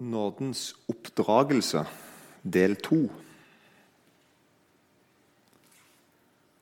Nådens 0.00 0.70
oppdragelse, 0.88 1.84
del 2.42 2.76
to. 2.80 3.02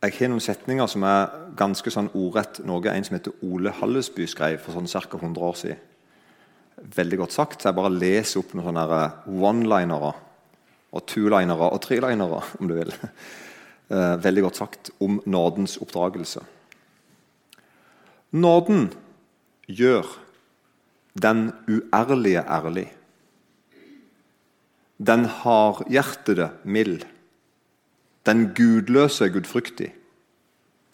Jeg 0.02 0.14
har 0.14 0.30
noen 0.30 0.42
setninger 0.42 0.90
som 0.90 1.04
er 1.06 1.30
ganske 1.58 1.90
sånn 1.90 2.10
ordrett 2.18 2.60
noe 2.66 2.90
en 2.90 3.06
som 3.06 3.14
heter 3.14 3.38
Ole 3.46 3.70
Hallesby 3.78 4.26
skrev 4.30 4.58
for 4.62 4.74
sånn 4.74 4.90
ca. 4.90 5.18
100 5.18 5.46
år 5.48 5.58
siden. 5.58 5.84
Veldig 6.94 7.18
godt 7.18 7.34
sagt, 7.34 7.64
jeg 7.66 7.74
bare 7.74 7.94
leser 7.94 8.42
opp 8.42 8.54
noen 8.54 8.68
sånne 8.68 9.00
one-linere 9.26 10.12
og 10.94 11.06
two-linere 11.10 11.70
og 11.72 11.82
three-linere, 11.84 12.42
om 12.60 12.70
du 12.70 12.78
vil. 12.80 12.94
Eh, 13.88 14.18
veldig 14.20 14.42
godt 14.44 14.58
sagt 14.58 14.90
om 15.00 15.14
nådens 15.24 15.78
oppdragelse. 15.80 16.42
Nåden 18.36 18.90
gjør 19.64 20.04
den 21.16 21.54
uærlige 21.64 22.42
ærlig. 22.44 22.84
Den 24.98 25.24
hardhjertede 25.24 26.50
mild. 26.64 27.06
Den 28.26 28.50
gudløse 28.54 29.28
gudfryktig. 29.30 29.92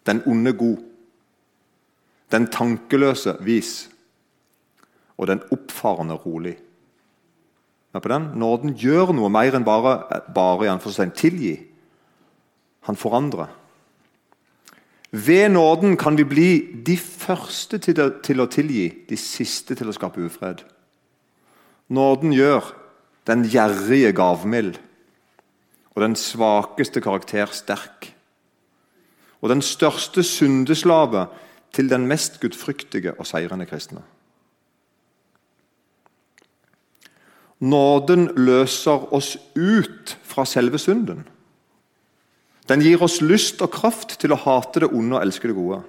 Den 0.07 0.23
onde 0.27 0.53
god. 0.53 0.79
Den 2.33 2.47
tankeløse 2.47 3.37
vis. 3.41 3.91
Og 5.17 5.27
den 5.27 5.43
oppfarende 5.51 6.15
rolig. 6.15 6.59
Men 7.93 8.03
på 8.03 8.09
den 8.11 8.31
nåden 8.35 8.75
gjør 8.75 9.13
noe 9.15 9.31
mer 9.31 9.55
enn 9.55 9.65
bare, 9.65 10.23
bare 10.35 10.67
i 10.67 10.71
tilgi. 11.15 11.55
Han 12.91 12.99
forandrer. 12.99 13.53
Ved 15.15 15.49
nåden 15.55 15.97
kan 15.97 16.19
vi 16.19 16.25
bli 16.27 16.49
de 16.87 16.97
første 16.99 17.79
å, 17.79 18.01
til 18.27 18.43
å 18.43 18.49
tilgi, 18.51 18.89
de 19.07 19.17
siste 19.17 19.77
til 19.79 19.89
å 19.89 19.95
skape 19.95 20.25
ufred. 20.27 20.65
Nåden 21.95 22.35
gjør 22.35 22.67
den 23.27 23.45
gjerrige 23.49 24.13
gavmild 24.17 24.79
og 25.95 26.03
den 26.03 26.17
svakeste 26.19 27.01
karakter 27.01 27.53
sterk. 27.55 28.11
Og 29.41 29.51
den 29.53 29.63
største 29.63 30.23
syndeslave 30.23 31.27
til 31.75 31.91
den 31.91 32.07
mest 32.07 32.41
gudfryktige 32.41 33.15
og 33.19 33.27
seirende 33.27 33.67
kristne. 33.67 34.03
Nåden 37.61 38.29
løser 38.37 39.07
oss 39.15 39.37
ut 39.57 40.19
fra 40.23 40.45
selve 40.45 40.79
synden. 40.79 41.25
Den 42.69 42.81
gir 42.81 43.03
oss 43.05 43.21
lyst 43.21 43.63
og 43.63 43.73
kraft 43.73 44.17
til 44.21 44.33
å 44.33 44.41
hate 44.41 44.85
det 44.85 44.91
onde 44.93 45.17
og 45.17 45.25
elske 45.25 45.49
det 45.49 45.57
gode. 45.57 45.83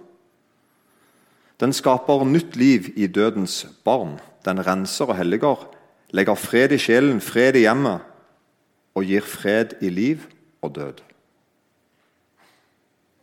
Den 1.59 1.73
skaper 1.73 2.25
nytt 2.27 2.55
liv 2.59 2.91
i 2.99 3.07
dødens 3.07 3.63
barn. 3.87 4.17
Den 4.45 4.59
renser 4.59 5.07
og 5.07 5.17
helliger, 5.17 5.61
legger 6.13 6.37
fred 6.37 6.75
i 6.75 6.79
sjelen, 6.81 7.21
fred 7.23 7.57
i 7.57 7.65
hjemmet 7.65 8.05
og 8.95 9.07
gir 9.07 9.25
fred 9.25 9.75
i 9.83 9.89
liv 9.91 10.23
og 10.63 10.75
død. 10.75 11.01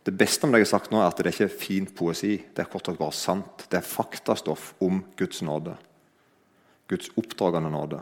Det 0.03 0.11
beste 0.19 0.43
om 0.43 0.51
det 0.51 0.59
jeg 0.59 0.67
har 0.67 0.73
sagt 0.75 0.91
nå, 0.91 0.99
er 0.99 1.07
at 1.07 1.19
det 1.19 1.29
er 1.29 1.35
ikke 1.37 1.61
fin 1.63 1.85
poesi. 1.87 2.35
Det 2.51 2.59
er 2.59 2.69
kort 2.69 2.89
og 2.91 2.99
bare 2.99 3.15
sant. 3.15 3.63
Det 3.71 3.79
er 3.79 3.87
faktastoff 3.87 4.73
om 4.83 4.99
Guds 5.19 5.39
nåde. 5.45 5.77
Guds 6.91 7.07
oppdragende 7.15 7.71
nåde. 7.71 8.01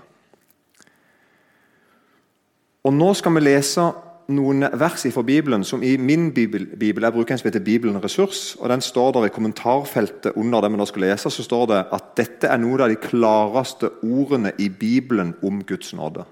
Og 2.82 2.94
Nå 2.98 3.12
skal 3.14 3.36
vi 3.38 3.44
lese 3.46 3.86
noen 4.28 4.66
vers 4.80 5.06
fra 5.14 5.24
Bibelen 5.26 5.64
som 5.64 5.84
i 5.84 5.96
min 5.98 6.30
bibel, 6.34 6.66
bibel 6.78 7.04
jeg 7.04 7.14
bruker 7.14 7.34
en 7.34 7.40
som 7.42 7.48
heter 7.48 7.64
Bibelen 7.64 8.04
Ressurs. 8.04 8.56
og 8.60 8.70
den 8.70 8.82
står 8.82 9.12
der 9.12 9.26
I 9.26 9.30
kommentarfeltet 9.30 10.34
under 10.36 10.62
det 10.62 10.72
vi 10.72 10.78
nå 10.78 10.86
skal 10.86 11.02
lese, 11.02 11.30
så 11.30 11.44
står 11.44 11.66
det 11.68 11.86
at 11.92 12.16
dette 12.18 12.48
er 12.48 12.58
noen 12.58 12.82
av 12.82 12.90
de 12.90 12.96
klareste 12.96 13.90
ordene 14.04 14.52
i 14.58 14.70
Bibelen 14.70 15.34
om 15.44 15.64
Guds 15.64 15.94
nåde. 15.94 16.26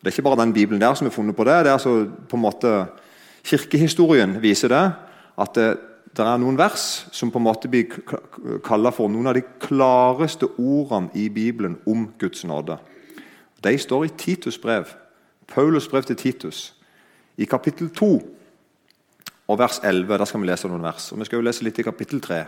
Det 0.00 0.10
er 0.10 0.18
ikke 0.18 0.22
bare 0.22 0.42
den 0.42 0.52
Bibelen 0.52 0.80
der 0.80 0.94
som 0.94 1.06
er 1.06 1.10
funnet 1.14 1.36
på 1.36 1.44
det. 1.44 1.64
det 1.64 1.70
er 1.70 1.78
altså 1.78 2.08
på 2.28 2.36
en 2.36 2.42
måte 2.42 2.86
Kirkehistorien 3.44 4.42
viser 4.42 4.68
det. 4.68 4.92
At 5.38 5.54
det, 5.54 5.76
det 6.16 6.24
er 6.26 6.38
noen 6.38 6.58
vers 6.58 7.06
som 7.12 7.30
på 7.30 7.38
en 7.38 7.46
måte 7.46 7.68
blir 7.68 7.88
kalt 8.64 8.94
for 8.94 9.08
noen 9.08 9.26
av 9.26 9.34
de 9.34 9.42
klareste 9.62 10.46
ordene 10.58 11.10
i 11.14 11.28
Bibelen 11.28 11.78
om 11.86 12.10
Guds 12.18 12.44
nåde. 12.44 12.78
De 13.62 13.78
står 13.78 14.04
i 14.04 14.14
Titus 14.18 14.58
brev. 14.58 14.90
Paulus 15.52 15.88
brev 15.88 16.02
til 16.02 16.16
Titus, 16.16 16.74
i 17.36 17.44
kapittel 17.44 17.90
2 17.90 18.38
og 19.48 19.58
vers 19.58 19.80
11. 19.84 20.18
Der 20.18 20.24
skal 20.24 20.40
vi 20.40 20.46
lese 20.48 20.68
noen 20.68 20.82
vers. 20.82 21.12
og 21.12 21.20
Vi 21.20 21.24
skal 21.28 21.36
jo 21.36 21.46
lese 21.46 21.64
litt 21.64 21.78
i 21.78 21.86
kapittel 21.86 22.20
3. 22.20 22.44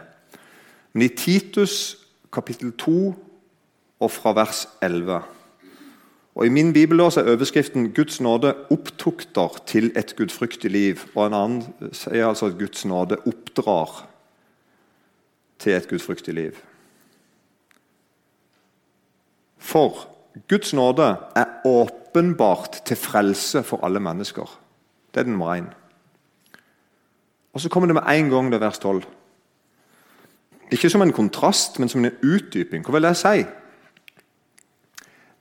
Men 0.92 1.06
i 1.06 1.14
Titus 1.16 1.96
kapittel 2.32 2.72
2 2.72 3.14
og 4.00 4.10
fra 4.10 4.32
vers 4.36 4.66
11 4.82 5.22
og 6.34 6.46
I 6.46 6.50
min 6.50 6.72
bibel 6.72 7.00
er 7.00 7.30
overskriften 7.30 7.92
'Guds 7.92 8.20
nåde 8.20 8.54
opptukter 8.70 9.62
til 9.66 9.92
et 9.96 10.14
gudfryktig 10.16 10.70
liv'. 10.70 11.06
Og 11.14 11.26
en 11.26 11.34
annen 11.34 11.92
sier 11.92 12.26
altså 12.26 12.46
at 12.46 12.58
Guds 12.58 12.84
nåde 12.84 13.16
oppdrar 13.26 14.08
til 15.58 15.72
et 15.72 15.88
gudfryktig 15.88 16.34
liv. 16.34 16.52
For 19.58 20.08
Guds 20.48 20.72
nåde 20.72 21.16
er 21.36 21.44
åpenbart 22.14 22.84
til 22.86 22.96
frelse 22.96 23.62
for 23.62 23.84
alle 23.84 24.00
mennesker. 24.00 24.46
Det 25.14 25.20
er 25.20 25.24
den 25.24 25.32
nummer 25.32 25.56
én. 25.56 25.74
Og 27.52 27.60
så 27.60 27.68
kommer 27.68 27.86
det 27.86 27.94
med 27.94 28.18
en 28.18 28.30
gang 28.30 28.52
det 28.52 28.60
vers 28.60 28.78
12. 28.78 29.02
Ikke 30.70 30.90
som 30.90 31.02
en 31.02 31.12
kontrast, 31.12 31.78
men 31.78 31.88
som 31.88 32.04
en 32.04 32.16
utdyping. 32.22 32.84
Hva 32.84 32.92
vil 32.92 33.02
det 33.02 33.16
si? 33.16 33.44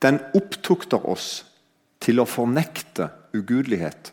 Den 0.02 0.20
opptukter 0.36 1.06
oss 1.10 1.46
til 2.02 2.20
å 2.20 2.26
fornekte 2.26 3.10
ugudelighet 3.34 4.12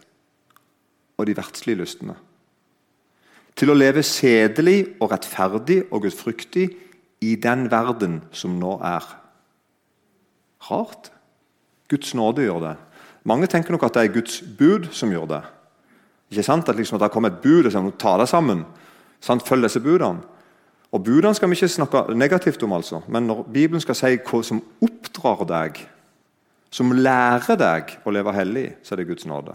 og 1.19 1.27
de 1.27 1.37
verdslige 1.37 1.81
lystene. 1.81 2.15
Til 3.57 3.71
å 3.71 3.77
leve 3.77 4.03
sedelig 4.03 4.97
og 5.01 5.11
rettferdig 5.13 5.83
og 5.91 6.03
gudfryktig 6.03 6.69
i 7.21 7.35
den 7.37 7.71
verden 7.71 8.23
som 8.33 8.59
nå 8.61 8.79
er. 8.85 9.05
Rart. 10.71 11.11
Guds 11.91 12.15
nåde 12.15 12.47
gjør 12.47 12.61
det. 12.65 12.75
Mange 13.29 13.49
tenker 13.51 13.75
nok 13.75 13.85
at 13.89 13.97
det 13.99 14.05
er 14.07 14.15
Guds 14.15 14.41
bud 14.59 14.89
som 14.97 15.13
gjør 15.13 15.27
det. 15.31 15.41
Ikke 16.31 16.47
sant? 16.47 16.69
At, 16.69 16.79
liksom, 16.79 16.97
at 16.97 17.05
det 17.05 17.13
kommer 17.15 17.33
et 17.33 17.41
bud 17.43 17.67
og 17.67 17.73
sier 17.75 17.97
ta 18.01 18.17
deg 18.21 18.31
sammen. 18.31 18.65
Sant? 19.21 19.45
Følg 19.47 19.67
disse 19.67 19.83
budene. 19.83 20.23
Og 20.91 21.05
Budene 21.07 21.35
skal 21.35 21.51
vi 21.51 21.55
ikke 21.55 21.71
snakke 21.71 22.03
negativt 22.19 22.63
om, 22.67 22.73
altså. 22.75 22.99
men 23.07 23.29
når 23.29 23.45
Bibelen 23.53 23.81
skal 23.81 23.95
si 23.95 24.17
hva 24.27 24.41
som 24.43 24.59
oppdrar 24.83 25.45
deg, 25.47 25.77
som 26.71 26.91
lærer 26.91 27.59
deg 27.59 27.93
å 28.03 28.15
leve 28.15 28.35
hellig, 28.35 28.65
så 28.83 28.95
er 28.95 28.99
det 29.03 29.07
Guds 29.07 29.27
nåde. 29.27 29.55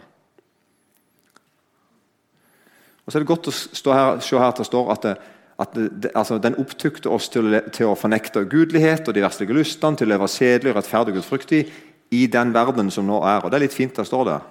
Og 3.03 3.11
så 3.11 3.17
er 3.17 3.25
det 3.25 3.29
godt 3.29 3.49
å 3.51 3.53
her, 3.97 4.21
se 4.23 4.39
her 4.39 4.47
at 4.47 4.61
det 4.61 4.67
står 4.69 4.93
at 4.93 5.03
det, 5.03 5.15
at 5.59 5.75
det, 5.75 6.11
altså, 6.15 6.37
Den 6.37 6.55
opptukte 6.59 7.09
oss 7.09 7.29
til 7.29 7.61
til 7.71 7.87
å, 7.87 7.95
fornekte 7.95 8.45
gudlighet 8.51 9.07
og 9.07 9.15
de 9.15 9.23
verslige 9.23 9.55
lystene, 9.55 9.95
til 9.95 10.07
å 10.07 10.13
leve 10.15 10.27
sedelig, 10.27 10.73
rettferdig 10.75 11.13
og 11.13 11.19
gudfryktig 11.19 11.61
i 12.11 12.25
den 12.31 12.53
verden 12.53 12.91
som 12.91 13.07
nå 13.07 13.21
er. 13.23 13.43
Og 13.43 13.51
Det 13.51 13.57
er 13.57 13.65
litt 13.65 13.73
fint 13.73 13.95
det 13.95 14.05
står 14.07 14.25
der. 14.25 14.41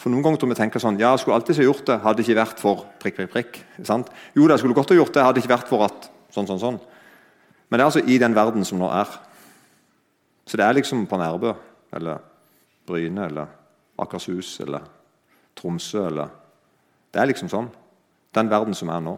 For 0.00 0.08
Noen 0.08 0.24
ganger 0.24 0.40
tror 0.40 0.48
vi 0.54 0.56
tenker 0.56 0.80
sånn 0.80 0.98
Ja, 0.98 1.12
jeg 1.12 1.20
skulle 1.20 1.36
alltid 1.36 1.58
ha 1.60 1.66
gjort 1.66 1.84
det, 1.86 1.98
hadde 2.00 2.16
det 2.16 2.24
ikke 2.24 2.40
vært 2.40 2.62
for 2.62 2.86
prikk, 3.02 3.16
prikk, 3.18 3.32
prikk. 3.34 3.58
Sant? 3.84 4.08
Jo, 4.34 4.46
det 4.48 4.58
skulle 4.58 4.76
godt 4.76 4.94
ha 4.94 4.96
gjort 4.96 5.12
det, 5.12 5.24
hadde 5.24 5.36
det 5.36 5.44
ikke 5.44 5.56
vært 5.56 5.68
for 5.68 5.84
at 5.84 6.08
sånn, 6.32 6.48
sånn, 6.48 6.62
sånn. 6.62 6.78
Men 7.68 7.78
det 7.78 7.84
er 7.84 7.90
altså 7.90 8.04
i 8.06 8.16
den 8.18 8.34
verden 8.34 8.64
som 8.64 8.80
nå 8.80 8.88
er. 8.96 9.10
Så 10.48 10.56
det 10.56 10.64
er 10.64 10.78
liksom 10.78 11.04
på 11.06 11.18
Nærbø 11.20 11.52
eller 11.94 12.22
Bryne 12.88 13.26
eller 13.28 13.50
Akershus 14.00 14.56
eller 14.64 14.86
Tromsø 15.58 16.06
eller 16.08 16.36
Det 17.10 17.20
er 17.20 17.26
liksom 17.26 17.50
sånn. 17.50 17.68
Den 18.32 18.50
verden 18.50 18.74
som 18.78 18.88
er 18.94 19.00
nå. 19.02 19.16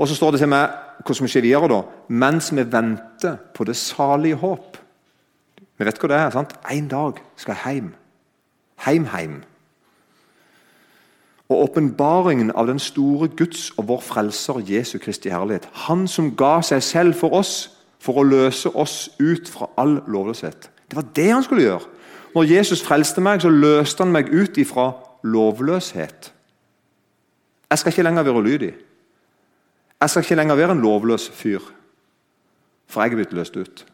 Og 0.00 0.08
så 0.08 0.16
står 0.16 0.34
det 0.34 0.42
til 0.42 0.50
meg 0.52 0.72
hvordan 1.00 1.26
vi 1.26 1.32
skjer 1.32 1.44
videre 1.44 1.68
da, 1.72 1.80
mens 2.12 2.50
vi 2.52 2.64
venter 2.68 3.38
på 3.56 3.64
det 3.68 3.76
salige 3.76 4.38
håp. 4.40 4.76
Vi 5.80 5.86
vet 5.88 5.96
hva 5.96 6.08
det 6.12 6.16
er. 6.20 6.30
sant? 6.30 6.52
En 6.68 6.88
dag 6.88 7.22
skal 7.40 7.56
jeg 7.56 7.74
hjem. 7.74 7.94
Heim, 8.84 9.06
heim. 9.14 9.42
Og 11.48 11.62
åpenbaringen 11.62 12.52
av 12.52 12.66
den 12.68 12.78
store 12.78 13.28
Guds 13.28 13.70
og 13.78 13.88
vår 13.88 14.00
frelser 14.04 14.60
Jesu 14.60 14.98
Kristi 14.98 15.32
herlighet. 15.32 15.68
Han 15.88 16.04
som 16.08 16.34
ga 16.36 16.60
seg 16.60 16.82
selv 16.84 17.16
for 17.16 17.32
oss 17.32 17.70
for 18.00 18.20
å 18.20 18.26
løse 18.28 18.68
oss 18.76 19.08
ut 19.20 19.48
fra 19.48 19.70
all 19.80 20.02
lovløshet. 20.06 20.68
Det 20.90 20.96
var 20.96 21.08
det 21.16 21.30
han 21.30 21.42
skulle 21.42 21.64
gjøre. 21.64 21.88
Når 22.34 22.44
Jesus 22.50 22.82
frelste 22.84 23.24
meg, 23.24 23.40
så 23.40 23.48
løste 23.48 24.04
han 24.04 24.12
meg 24.12 24.28
ut 24.28 24.60
ifra 24.60 24.92
lovløshet. 25.24 26.32
Jeg 27.70 27.78
skal 27.78 27.92
ikke 27.92 28.04
lenger 28.04 28.28
være 28.28 28.36
ulydig. 28.36 28.74
Jeg 30.00 30.10
skal 30.10 30.22
ikke 30.22 30.38
lenger 30.42 30.60
være 30.60 30.76
en 30.76 30.84
lovløs 30.84 31.30
fyr, 31.32 31.64
for 32.86 33.00
jeg 33.00 33.12
er 33.12 33.16
blitt 33.22 33.32
løst 33.32 33.56
ut. 33.56 33.84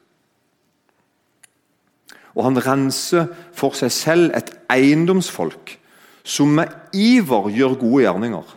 Og 2.37 2.45
han 2.45 2.61
renser 2.61 3.31
for 3.57 3.77
seg 3.79 3.93
selv 3.95 4.37
et 4.37 4.53
eiendomsfolk 4.73 5.79
som 6.27 6.53
med 6.59 6.73
iver 6.97 7.51
gjør 7.55 7.77
gode 7.81 8.03
gjerninger. 8.05 8.55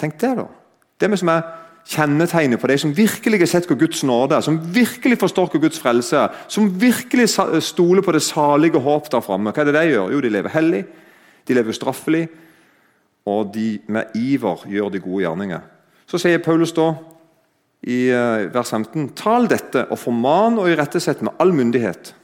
Tenk 0.00 0.18
det, 0.20 0.32
da. 0.38 0.46
Det 1.00 1.10
vi 1.12 1.18
som 1.20 1.32
er 1.32 1.46
kjennetegnet 1.86 2.60
på 2.60 2.68
de 2.70 2.76
som 2.82 2.92
virkelig 2.96 3.40
har 3.42 3.50
sett 3.50 3.68
hvor 3.70 3.78
Guds 3.78 4.02
nåde 4.06 4.36
er, 4.36 4.44
som 4.44 4.58
virkelig 4.74 5.18
forstår 5.20 5.50
hvor 5.52 5.62
Guds 5.62 5.80
frelse 5.82 6.18
er, 6.18 6.34
som 6.50 6.68
virkelig 6.80 7.28
stoler 7.62 8.02
på 8.02 8.14
det 8.14 8.24
salige 8.26 8.80
håp 8.82 9.10
der 9.12 9.22
framme. 9.24 9.52
Hva 9.52 9.62
er 9.62 9.70
det 9.70 9.76
de 9.76 9.84
gjør? 9.92 10.14
Jo, 10.14 10.22
de 10.24 10.32
lever 10.34 10.54
hellig, 10.54 10.82
de 11.46 11.58
lever 11.58 11.74
ustraffelig, 11.74 12.24
og 13.26 13.52
de 13.54 13.78
med 13.90 14.16
iver 14.18 14.66
gjør 14.70 14.90
de 14.94 15.02
gode 15.02 15.24
gjerninger. 15.24 15.62
Så 16.06 16.20
sier 16.22 16.42
Paulus 16.42 16.74
da 16.74 16.92
i 17.86 18.08
eh, 18.10 18.46
vers 18.54 18.72
15.: 18.74 19.12
Tal 19.18 19.46
dette 19.50 19.86
og 19.90 20.00
forman 20.00 20.58
og 20.58 20.70
irettesett 20.70 21.22
med 21.22 21.36
all 21.42 21.54
myndighet. 21.54 22.14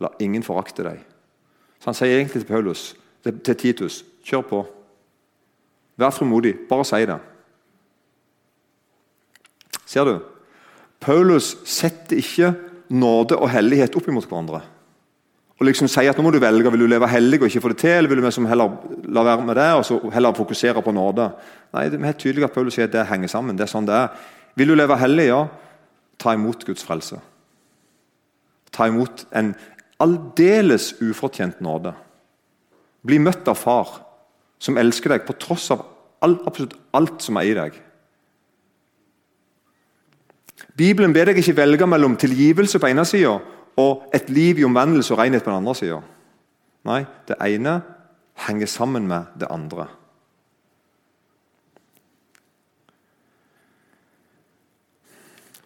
La 0.00 0.10
ingen 0.20 0.42
forakte 0.42 0.84
deg. 0.86 1.00
Så 1.80 1.92
Han 1.92 1.96
sier 1.96 2.18
egentlig 2.18 2.42
til 2.42 2.50
Paulus, 2.50 2.94
til 3.24 3.56
Titus, 3.56 4.02
kjør 4.26 4.42
på. 4.48 4.64
Vær 6.00 6.12
frimodig. 6.16 6.54
Bare 6.68 6.84
si 6.84 7.04
det. 7.06 7.18
Ser 9.86 10.04
du? 10.06 10.18
Paulus 11.00 11.56
setter 11.68 12.20
ikke 12.20 12.52
nåde 12.90 13.38
og 13.38 13.50
hellighet 13.50 13.96
opp 13.96 14.08
imot 14.10 14.28
hverandre. 14.28 14.60
Og 15.60 15.66
liksom 15.68 15.90
sier 15.92 16.08
at 16.08 16.16
nå 16.16 16.24
må 16.24 16.32
du 16.32 16.40
velge, 16.40 16.70
Vil 16.72 16.80
du 16.80 16.86
leve 16.88 17.08
hellig 17.08 17.40
og 17.42 17.48
ikke 17.48 17.60
få 17.60 17.68
det 17.68 17.78
til, 17.82 17.90
eller 17.90 18.08
vil 18.08 18.20
du 18.20 18.24
liksom 18.24 18.46
heller 18.48 18.70
la 19.12 19.22
være 19.22 19.44
med 19.44 19.56
det 19.56 19.72
og 19.76 19.84
så 19.84 19.98
heller 20.12 20.32
fokusere 20.32 20.82
på 20.82 20.92
nåde? 20.92 21.30
Nei, 21.74 21.88
Det 21.88 22.00
er 22.00 22.06
helt 22.06 22.18
tydelig 22.18 22.44
at 22.44 22.52
Paulus 22.52 22.74
sier 22.74 22.84
at 22.84 22.92
det 22.92 23.06
henger 23.06 23.28
sammen. 23.28 23.56
det 23.56 23.64
er 23.64 23.72
sånn 23.72 23.86
det 23.86 23.94
er. 23.94 24.08
Vil 24.58 24.70
du 24.70 24.76
leve 24.76 24.98
hellig, 25.00 25.28
ja, 25.30 25.44
ta 26.20 26.34
imot 26.36 26.64
Guds 26.66 26.84
frelse. 26.84 27.20
Ta 28.74 28.88
imot 28.90 29.24
en 29.36 29.54
aldeles 30.00 30.94
ufortjent 31.00 31.60
nåde. 31.64 31.92
Bli 33.06 33.20
møtt 33.22 33.48
av 33.48 33.58
far, 33.58 34.00
som 34.60 34.78
elsker 34.80 35.14
deg 35.14 35.24
på 35.26 35.36
tross 35.40 35.70
av 35.72 35.84
alt, 36.20 36.42
absolutt 36.46 36.76
alt 36.96 37.24
som 37.24 37.38
er 37.40 37.48
i 37.48 37.56
deg. 37.56 37.78
Bibelen 40.76 41.14
ber 41.16 41.30
deg 41.30 41.40
ikke 41.40 41.56
velge 41.56 41.88
mellom 41.88 42.16
tilgivelse 42.20 42.80
på 42.80 42.90
ene 42.90 43.06
sida 43.08 43.38
og 43.80 44.10
et 44.16 44.28
liv 44.32 44.60
i 44.60 44.66
omvendelse 44.66 45.14
og 45.14 45.20
renhet 45.22 45.44
på 45.44 45.50
den 45.50 45.62
andre 45.62 45.76
sida. 45.76 46.00
Nei, 46.88 47.02
det 47.28 47.36
ene 47.44 47.80
henger 48.46 48.68
sammen 48.70 49.08
med 49.08 49.32
det 49.40 49.48
andre. 49.52 49.88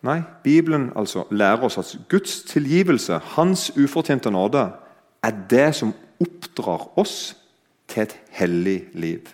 Nei, 0.04 0.20
Bibelen 0.44 0.90
altså 0.96 1.24
lærer 1.32 1.64
oss 1.64 1.78
at 1.80 1.94
Guds 2.12 2.42
tilgivelse, 2.42 3.18
hans 3.36 3.70
ufortjente 3.76 4.30
nåde, 4.30 4.66
er 5.24 5.32
det 5.50 5.70
som 5.74 5.94
oppdrar 6.20 6.90
oss 7.00 7.36
til 7.88 8.04
et 8.04 8.16
hellig 8.36 8.84
liv. 8.92 9.32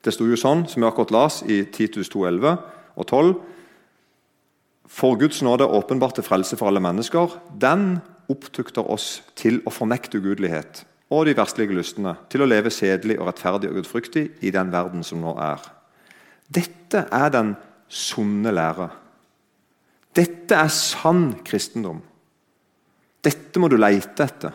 Det 0.00 0.14
sto 0.16 0.24
jo 0.24 0.38
sånn, 0.40 0.64
som 0.68 0.80
vi 0.80 0.88
akkurat 0.88 1.12
las 1.12 1.42
i 1.44 1.62
Titus 1.68 2.08
2,11 2.08 2.56
og 2.96 3.06
12. 3.06 3.34
For 4.90 5.18
Guds 5.20 5.42
nåde 5.44 5.66
er 5.66 5.76
åpenbart 5.76 6.16
til 6.16 6.24
frelse 6.24 6.56
for 6.56 6.70
alle 6.70 6.80
mennesker. 6.80 7.36
Den 7.60 7.98
opptukter 8.32 8.88
oss 8.88 9.20
til 9.36 9.60
å 9.68 9.74
fornekte 9.74 10.16
ugudelighet 10.18 10.86
og 11.10 11.26
de 11.26 11.34
verstlige 11.34 11.74
lystene, 11.74 12.14
til 12.30 12.44
å 12.44 12.48
leve 12.48 12.70
sedelig 12.70 13.16
og 13.18 13.26
rettferdig 13.28 13.68
og 13.68 13.80
gudfryktig 13.80 14.28
i 14.46 14.52
den 14.54 14.70
verden 14.72 15.02
som 15.04 15.20
nå 15.20 15.34
er. 15.42 15.64
Dette 16.46 17.04
er 17.10 17.32
den 17.34 17.56
sunne 17.90 18.52
lærer. 18.54 18.94
Dette 20.16 20.56
er 20.56 20.70
sann 20.72 21.32
kristendom. 21.46 22.00
Dette 23.20 23.60
må 23.60 23.68
du 23.68 23.76
leite 23.78 24.24
etter. 24.24 24.54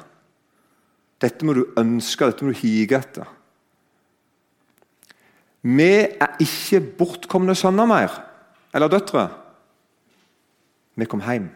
Dette 1.21 1.47
må 1.47 1.55
du 1.55 1.63
ønske, 1.79 2.27
dette 2.27 2.45
må 2.45 2.53
du 2.53 2.59
hige 2.59 2.97
etter. 2.97 3.27
Vi 5.65 5.91
er 6.05 6.35
ikke 6.43 6.81
bortkomne 6.99 7.55
sønner 7.57 7.87
mer, 7.89 8.13
eller 8.75 8.91
døtre. 8.91 9.25
Vi 10.95 11.07
kom 11.09 11.23
hjem. 11.25 11.47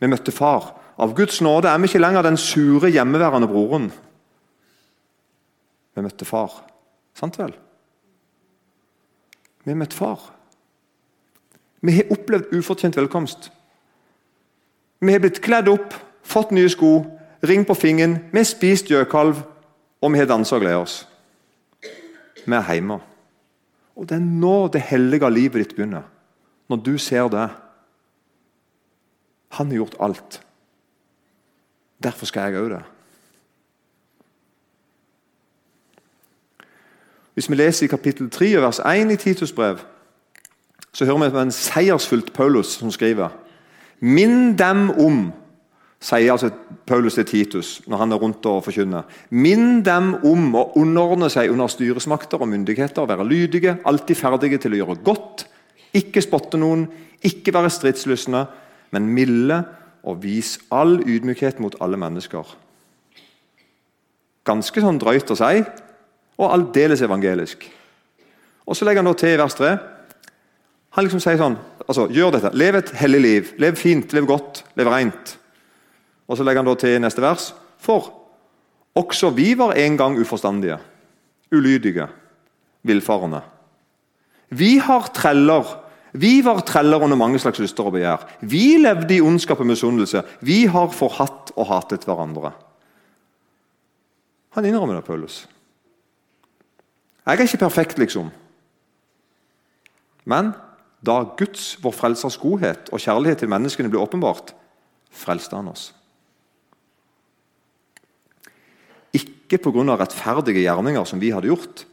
Vi 0.00 0.08
møtte 0.10 0.32
far. 0.34 0.72
Av 0.96 1.12
Guds 1.16 1.42
nåde 1.44 1.68
er 1.68 1.80
vi 1.80 1.90
ikke 1.90 2.00
lenger 2.00 2.24
den 2.24 2.38
sure, 2.40 2.88
hjemmeværende 2.92 3.48
broren. 3.50 3.90
Vi 5.96 6.04
møtte 6.04 6.28
far. 6.28 6.62
Sant 7.16 7.36
vel? 7.40 7.52
Vi 9.66 9.74
har 9.74 9.78
møtt 9.80 9.94
far. 9.94 10.20
Vi 11.82 11.96
har 11.96 12.12
opplevd 12.14 12.54
ufortjent 12.54 12.96
velkomst. 12.96 13.50
Vi 15.02 15.12
har 15.12 15.20
blitt 15.20 15.42
kledd 15.42 15.66
opp, 15.68 15.94
fått 16.22 16.54
nye 16.54 16.70
sko, 16.70 17.00
ring 17.42 17.66
på 17.66 17.74
fingeren, 17.74 18.20
vi 18.30 18.40
har 18.40 18.46
spist 18.46 18.90
gjøkalv, 18.90 19.42
og 20.00 20.12
vi 20.14 20.22
har 20.22 20.30
dansa 20.30 20.56
og 20.56 20.62
gledet 20.62 20.84
oss. 20.84 20.96
Vi 22.46 22.54
er 22.54 22.72
hjemme. 22.72 23.00
Og 23.98 24.06
det 24.06 24.20
er 24.20 24.24
nå 24.24 24.56
det 24.70 24.86
hellige 24.86 25.30
livet 25.34 25.64
ditt 25.64 25.74
begynner. 25.74 26.06
Når 26.70 26.82
du 26.86 26.94
ser 26.98 27.28
det. 27.32 27.48
Han 29.58 29.70
har 29.72 29.80
gjort 29.80 29.98
alt. 30.00 30.40
Derfor 32.02 32.28
skal 32.28 32.52
jeg 32.52 32.62
òg 32.62 32.70
det. 32.76 32.82
Hvis 37.36 37.50
vi 37.52 37.58
leser 37.58 37.84
i 37.84 37.92
kapittel 37.92 38.30
3 38.32 38.54
vers 38.64 38.78
1 38.80 39.10
i 39.12 39.16
Titus 39.20 39.52
brev, 39.52 39.82
så 40.92 41.04
hører 41.04 41.28
vi 41.28 41.42
en 41.42 41.52
seiersfullt 41.52 42.32
Paulus 42.32 42.78
som 42.80 42.90
skriver 42.90 43.34
Minn 44.00 44.54
dem 44.56 44.88
om 44.96 45.18
sier 46.00 46.32
altså 46.32 46.50
Paulus 46.86 47.16
til 47.18 47.26
Titus 47.28 47.82
når 47.86 48.00
han 48.00 48.12
er 48.12 48.20
rundt 48.22 48.46
og 48.48 48.64
forkynner. 48.64 49.04
Minn 49.30 49.82
dem 49.84 50.14
om 50.24 50.48
å 50.56 50.64
underordne 50.80 51.28
seg 51.32 51.52
under 51.52 51.68
styresmakter 51.68 52.40
og 52.40 52.48
myndigheter, 52.48 53.08
være 53.08 53.28
lydige, 53.28 53.78
alltid 53.84 54.16
ferdige 54.16 54.60
til 54.62 54.76
å 54.76 54.80
gjøre 54.82 55.00
godt, 55.04 55.46
ikke 55.96 56.24
spotte 56.24 56.60
noen, 56.60 56.86
ikke 57.24 57.52
være 57.52 57.72
stridslystne, 57.72 58.46
men 58.96 59.08
milde 59.12 59.60
og 60.06 60.22
vis 60.24 60.56
all 60.72 61.00
ydmykhet 61.04 61.60
mot 61.60 61.76
alle 61.84 62.00
mennesker. 62.00 62.56
Ganske 64.46 64.80
sånn 64.80 65.00
drøyt 65.02 65.32
å 65.32 65.36
si, 65.36 65.64
og 66.36 66.52
aldeles 66.52 67.02
evangelisk. 67.02 67.64
Og 68.66 68.76
Så 68.76 68.84
legger 68.84 69.02
han 69.02 69.10
da 69.10 69.14
til 69.18 69.34
i 69.34 69.40
vers 69.40 69.54
3. 69.54 69.70
Han 70.96 71.04
liksom 71.04 71.22
sier 71.22 71.38
sånn 71.40 71.58
altså, 71.86 72.08
Gjør 72.12 72.36
dette. 72.36 72.52
Lev 72.56 72.80
et 72.80 72.92
hellig 72.98 73.20
liv. 73.20 73.54
Lev 73.62 73.76
fint, 73.78 74.12
lev 74.12 74.26
godt, 74.28 74.64
lev 74.76 74.90
rent. 74.90 75.36
Og 76.26 76.36
Så 76.36 76.44
legger 76.44 76.64
han 76.64 76.70
da 76.70 76.76
til 76.80 76.96
i 76.96 77.02
neste 77.02 77.22
vers. 77.22 77.52
For 77.78 78.10
også 78.96 79.30
vi 79.36 79.52
var 79.58 79.76
en 79.76 79.96
gang 79.96 80.16
uforstandige, 80.18 80.78
ulydige, 81.52 82.08
villfarende. 82.82 83.42
Vi 84.48 84.78
har 84.78 85.10
treller. 85.14 85.66
Vi 86.16 86.40
var 86.40 86.62
treller 86.64 87.02
under 87.02 87.18
mange 87.18 87.38
slags 87.38 87.60
lyster 87.60 87.84
og 87.84 87.92
begjær. 87.92 88.24
Vi 88.40 88.78
levde 88.80 89.18
i 89.18 89.20
ondskap 89.20 89.60
og 89.60 89.68
misunnelse. 89.68 90.22
Vi 90.40 90.64
har 90.66 90.88
forhatt 90.96 91.52
og 91.56 91.68
hatet 91.68 92.06
hverandre. 92.08 92.54
Han 94.56 94.64
innrømmer 94.64 94.96
det, 94.96 95.04
Paulus. 95.04 95.42
Jeg 97.26 97.34
er 97.34 97.42
ikke 97.42 97.64
perfekt, 97.64 97.98
liksom. 97.98 98.30
Men 100.24 100.52
da 101.06 101.20
Guds, 101.38 101.74
vår 101.82 101.94
frelsers 101.94 102.38
godhet 102.38 102.90
og 102.94 103.02
kjærlighet 103.02 103.42
til 103.42 103.50
menneskene 103.50 103.90
ble 103.90 103.98
åpenbart, 103.98 104.52
frelste 105.10 105.58
han 105.58 105.70
oss. 105.70 105.90
Ikke 109.14 109.58
pga. 109.58 109.96
rettferdige 109.96 110.62
gjerninger 110.62 111.04
som 111.04 111.20
vi 111.20 111.30
hadde 111.30 111.50
gjort, 111.50 111.86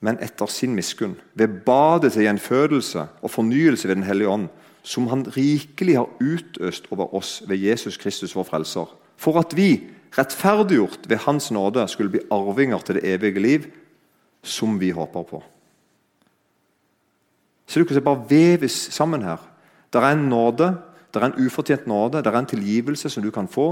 men 0.00 0.18
etter 0.20 0.46
sin 0.46 0.74
miskunn. 0.74 1.16
Ved 1.34 1.64
badet 1.64 2.12
til 2.12 2.22
gjenfødelse 2.22 3.06
og 3.22 3.30
fornyelse 3.30 3.88
ved 3.88 3.96
Den 3.96 4.04
hellige 4.04 4.28
ånd, 4.28 4.48
som 4.82 5.08
Han 5.08 5.26
rikelig 5.36 5.96
har 5.96 6.08
utøst 6.20 6.86
over 6.90 7.14
oss 7.14 7.42
ved 7.48 7.56
Jesus 7.56 7.96
Kristus, 7.96 8.36
vår 8.36 8.42
frelser. 8.42 8.86
For 9.16 9.38
at 9.38 9.56
vi, 9.56 9.88
rettferdiggjort 10.18 11.08
ved 11.08 11.16
Hans 11.16 11.50
nåde, 11.50 11.88
skulle 11.88 12.10
bli 12.10 12.20
arvinger 12.30 12.78
til 12.78 12.94
det 12.94 13.14
evige 13.14 13.40
liv, 13.40 13.66
som 14.46 14.78
vi 14.80 14.92
håper 14.94 15.26
på. 15.26 15.42
Ser 17.66 17.82
du 17.82 17.86
hvordan 17.86 17.98
det 17.98 18.06
bare 18.06 18.26
veves 18.30 18.76
sammen 18.94 19.26
her? 19.26 19.42
Det 19.92 20.00
er 20.00 20.14
en 20.14 20.28
nåde, 20.30 20.70
det 21.12 21.22
er 21.22 21.26
en 21.26 21.46
ufortjent 21.46 21.86
nåde, 21.86 22.22
det 22.22 22.30
er 22.30 22.38
en 22.38 22.50
tilgivelse 22.50 23.10
som 23.10 23.22
du 23.22 23.30
kan 23.34 23.48
få. 23.48 23.68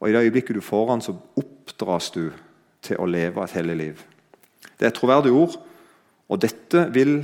Og 0.00 0.08
I 0.08 0.12
det 0.12 0.22
øyeblikket 0.28 0.56
du 0.56 0.60
får 0.60 0.92
den, 0.92 1.00
så 1.00 1.16
oppdras 1.36 2.10
du 2.14 2.30
til 2.82 3.00
å 3.00 3.08
leve 3.08 3.42
et 3.44 3.56
hellig 3.58 3.76
liv. 3.76 4.04
Det 4.78 4.86
er 4.86 4.92
et 4.92 4.98
troverdig 4.98 5.32
ord, 5.34 5.58
og 6.28 6.40
dette 6.40 6.86
vil 6.94 7.18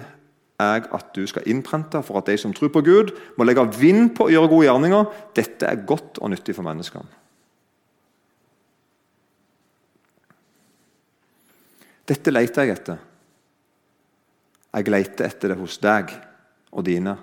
jeg 0.61 0.87
at 0.95 1.11
du 1.14 1.26
skal 1.26 1.47
innprente 1.50 2.03
for 2.03 2.19
at 2.19 2.26
de 2.26 2.37
som 2.38 2.53
tror 2.55 2.71
på 2.75 2.83
Gud, 2.85 3.12
må 3.38 3.47
legge 3.47 3.64
vind 3.79 4.14
på 4.17 4.26
å 4.26 4.33
gjøre 4.33 4.50
gode 4.50 4.67
gjerninger. 4.69 5.05
Dette 5.37 5.69
er 5.69 5.85
godt 5.87 6.19
og 6.21 6.31
nyttig 6.31 6.57
for 6.57 6.67
menneskene. 6.67 7.24
Dette 12.04 12.32
leter 12.32 12.66
jeg 12.66 12.76
etter. 12.76 12.99
Jeg 14.75 14.90
leter 14.90 15.28
etter 15.28 15.52
det 15.52 15.58
hos 15.61 15.78
deg 15.80 16.11
og 16.75 16.84
dine. 16.84 17.14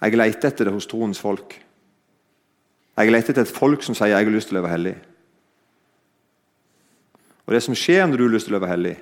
Jeg 0.00 0.16
leter 0.16 0.50
etter 0.50 0.68
det 0.68 0.74
hos 0.74 0.88
troens 0.88 1.20
folk. 1.20 1.56
Jeg 2.94 3.10
leter 3.10 3.34
etter 3.34 3.42
et 3.42 3.56
folk 3.56 3.82
som 3.82 3.94
sier 3.94 4.14
'jeg 4.14 4.24
har 4.24 4.32
lyst 4.32 4.48
til 4.48 4.56
å 4.56 4.60
leve 4.62 4.72
hellig'. 4.72 5.02
Og 7.46 7.52
Det 7.52 7.62
som 7.62 7.74
skjer 7.74 8.06
når 8.06 8.16
du 8.16 8.24
har 8.24 8.34
lyst 8.34 8.46
til 8.46 8.54
å 8.54 8.58
leve 8.58 8.70
hellig, 8.70 8.96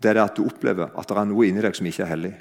det 0.00 0.10
er 0.10 0.24
at 0.24 0.34
du 0.34 0.44
opplever 0.46 0.90
at 0.96 1.08
det 1.08 1.16
er 1.16 1.24
noe 1.24 1.46
inni 1.46 1.60
deg 1.60 1.74
som 1.74 1.86
ikke 1.86 2.02
er 2.02 2.14
hellig. 2.16 2.34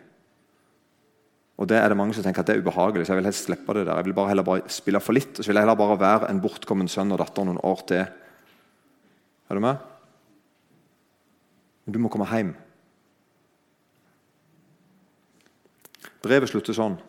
Og 1.57 1.67
det 1.67 1.77
er 1.77 1.89
det 1.89 1.97
mange 1.97 2.13
som 2.13 2.23
tenker 2.23 2.39
at 2.39 2.45
det 2.45 2.55
er 2.55 2.61
ubehagelig, 2.61 3.05
så 3.05 3.13
jeg 3.13 3.21
vil 3.21 3.29
helst 3.29 3.45
slippe 3.45 3.73
det 3.73 3.85
der. 3.85 3.95
Jeg 3.95 4.05
vil 4.05 4.13
bare 4.13 4.29
heller 4.29 4.43
bare 4.43 4.69
spille 4.69 4.99
for 4.99 5.13
litt, 5.13 5.37
og 5.37 5.43
så 5.43 5.47
vil 5.51 5.55
jeg 5.55 5.65
heller 5.67 5.75
bare 5.75 5.99
være 5.99 6.29
en 6.29 6.41
bortkommen 6.41 6.87
sønn 6.87 7.11
og 7.11 7.19
datter 7.19 7.43
noen 7.43 7.61
år 7.61 7.83
til. 7.85 8.05
Er 9.49 9.53
du 9.53 9.59
med? 9.59 9.90
Men 11.85 11.93
du 11.95 11.99
må 12.01 12.11
komme 12.13 12.27
hjem. 12.29 12.53
Brevet 16.21 16.51
slutter 16.51 16.77
sånn. 16.77 16.99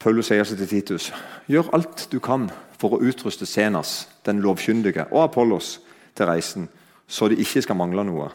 Paulus 0.00 0.30
sier 0.30 0.46
seg 0.46 0.60
til 0.60 0.70
Titus.: 0.70 1.10
Gjør 1.50 1.72
alt 1.76 2.06
du 2.12 2.20
kan 2.22 2.48
for 2.78 2.96
å 2.96 3.02
utruste 3.04 3.48
Senas, 3.48 4.06
den 4.24 4.40
lovkyndige, 4.44 5.08
og 5.10 5.26
Apollos 5.26 5.80
til 6.16 6.28
reisen, 6.28 6.68
så 7.06 7.28
de 7.28 7.38
ikke 7.40 7.62
skal 7.64 7.78
mangle 7.78 8.04
noe. 8.06 8.30